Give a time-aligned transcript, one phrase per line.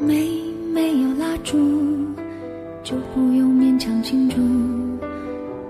[0.00, 0.40] 没
[0.72, 1.56] 没有蜡烛，
[2.84, 4.36] 就不用勉强庆祝。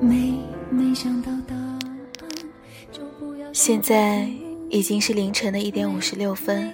[0.04, 0.34] 没
[0.70, 1.78] 没想到答案，
[2.92, 3.52] 就不要。
[3.52, 4.28] 现在
[4.68, 6.72] 已经是凌晨的一点五十六分，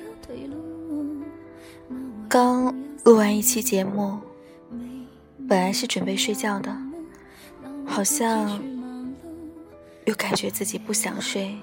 [2.29, 2.75] 刚
[3.05, 4.18] 录完一期节目，
[5.48, 6.77] 本来是准备睡觉的，
[7.87, 8.60] 好像
[10.07, 11.55] 又感觉自己不想睡。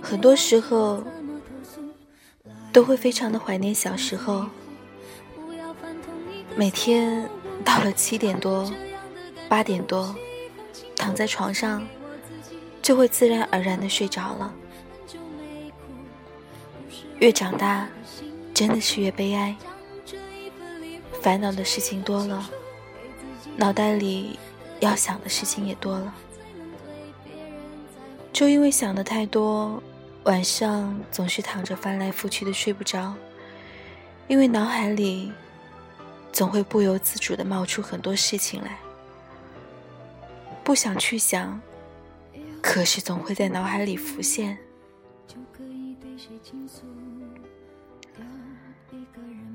[0.00, 1.04] 很多时候。
[2.74, 4.46] 都会非常的怀念小时候，
[6.56, 7.30] 每天
[7.64, 8.70] 到了七点多。
[9.48, 10.12] 八点多，
[10.96, 11.86] 躺在床上，
[12.82, 14.52] 就会自然而然的睡着了。
[17.20, 17.86] 越长大，
[18.52, 19.54] 真的是越悲哀。
[21.22, 22.50] 烦恼的事情多了，
[23.56, 24.36] 脑袋里
[24.80, 26.12] 要想的事情也多了。
[28.32, 29.80] 就因为想的太多，
[30.24, 33.14] 晚上总是躺着翻来覆去的睡不着，
[34.26, 35.30] 因为脑海里
[36.32, 38.78] 总会不由自主的冒出很多事情来。
[40.62, 41.60] 不想去想，
[42.62, 44.56] 可是总会在脑海里浮现。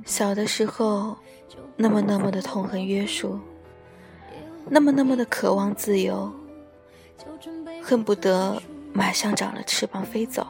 [0.05, 1.17] 小的时候，
[1.75, 3.39] 那么那么的痛恨约束，
[4.67, 6.31] 那么那么的渴望自由，
[7.81, 8.61] 恨不得
[8.93, 10.45] 马上长了翅膀飞走。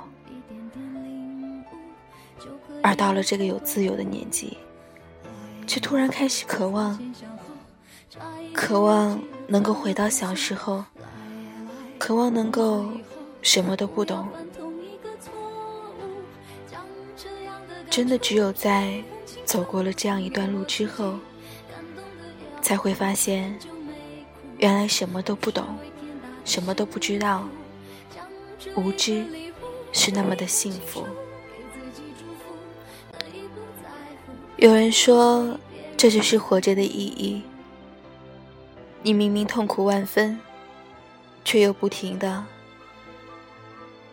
[2.81, 4.58] 而到了这个有自由的年纪，
[5.67, 6.99] 却突然开始渴望，
[8.53, 9.19] 渴望。
[9.52, 10.86] 能够回到小时候，
[11.97, 12.86] 渴望能够
[13.41, 14.27] 什么都不懂。
[17.89, 19.03] 真的只有在
[19.45, 21.16] 走过了这样一段路之后，
[22.61, 23.58] 才会发现，
[24.59, 25.66] 原来什么都不懂，
[26.45, 27.49] 什么都不知道，
[28.75, 29.25] 无知
[29.92, 31.08] 是那么的幸福。
[34.61, 35.58] 有人说，
[35.95, 37.42] 这就是活着的意义。
[39.02, 40.37] 你明明痛苦万分，
[41.45, 42.45] 却又不停的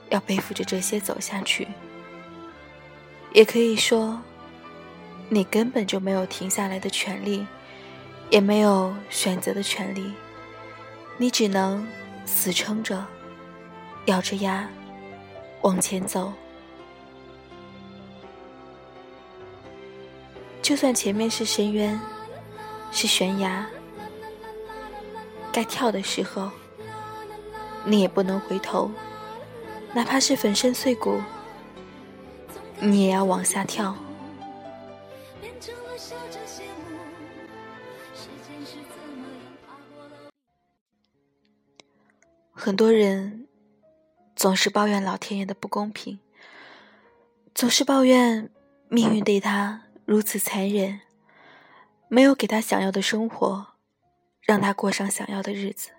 [0.08, 1.66] 要背负着这些走下去。
[3.32, 4.22] 也可以说，
[5.28, 7.44] 你根本就没有停下来的权利，
[8.30, 10.12] 也没有选择的权利，
[11.16, 11.84] 你只能
[12.24, 13.04] 死撑着，
[14.04, 14.68] 咬着牙
[15.62, 16.32] 往前走。
[20.66, 21.96] 就算前面是深渊，
[22.90, 23.64] 是悬崖。
[25.52, 26.50] 该跳的时候，
[27.84, 28.90] 你也不能回头，
[29.94, 31.20] 哪怕是粉身碎骨，
[32.80, 33.94] 你也要往下跳。
[42.52, 43.46] 很多人
[44.34, 46.18] 总是抱怨老天爷的不公平，
[47.54, 48.50] 总是抱怨
[48.88, 51.02] 命运对他如此残忍，
[52.08, 53.76] 没有给他想要的生活。
[54.46, 55.90] 让他过上想要的日子。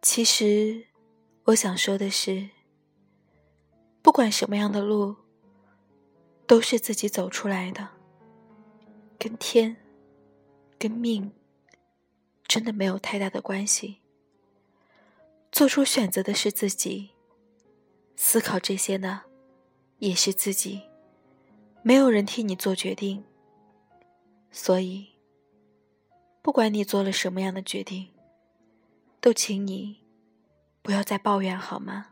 [0.00, 0.86] 其实，
[1.44, 2.48] 我想说的是，
[4.00, 5.16] 不管什么样的路，
[6.46, 7.86] 都是自己走出来的，
[9.18, 9.76] 跟天、
[10.78, 11.30] 跟命，
[12.48, 13.98] 真的没有太大的关系。
[15.52, 17.10] 做出选择的是自己，
[18.16, 19.24] 思考这些的
[19.98, 20.80] 也是自己，
[21.86, 23.22] 没有人替你做决定，
[24.50, 25.06] 所以。
[26.42, 28.08] 不管你做了什么样的决定，
[29.20, 30.00] 都请你
[30.82, 32.08] 不要再抱怨好吗？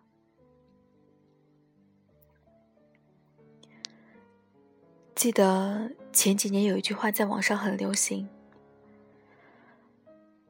[5.16, 8.28] 记得前几年有一句话在网上很流行：“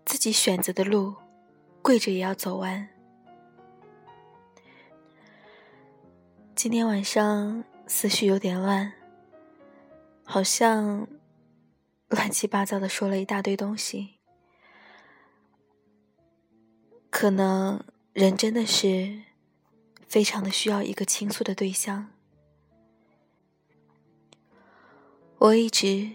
[0.04, 1.14] 自己选择的路，
[1.80, 2.86] 跪着也要走完。”
[6.54, 8.92] 今天晚上思绪有点乱，
[10.24, 11.06] 好像。
[12.10, 14.20] 乱七八糟的说了一大堆东西，
[17.10, 17.82] 可能
[18.12, 19.22] 人真的是
[20.06, 22.10] 非常的需要一个倾诉的对象。
[25.38, 26.10] 我一直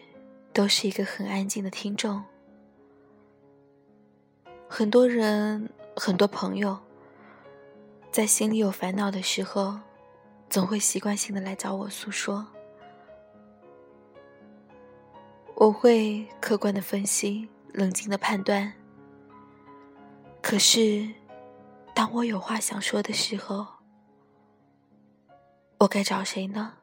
[0.54, 2.24] 都是一个很安静的听众，
[4.70, 6.80] 很多人、很多朋友
[8.10, 9.80] 在心里有烦恼的时候，
[10.50, 12.48] 总会习惯性的来找我诉说。
[15.60, 18.74] 我会客观的分析，冷静的判断。
[20.42, 21.06] 可是，
[21.94, 23.68] 当我有话想说的时候，
[25.80, 26.78] 我该找谁呢？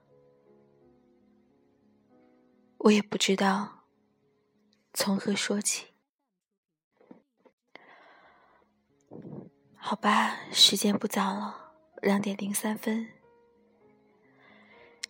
[2.76, 3.84] 我也不知道
[4.92, 5.86] 从何说起。
[9.74, 13.08] 好吧，时间不早了，两点零三分。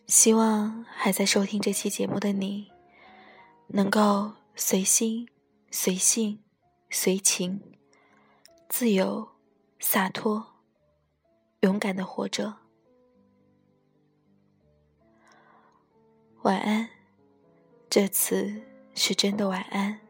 [0.07, 2.76] 希望还在收听这期节目的你。
[3.69, 5.29] 能够随心、
[5.71, 6.43] 随性、
[6.91, 7.61] 随情，
[8.69, 9.29] 自由、
[9.81, 10.47] 洒脱、
[11.61, 12.55] 勇敢的活着。
[16.43, 16.89] 晚安，
[17.91, 18.63] 这次
[18.95, 20.06] 是真的晚安。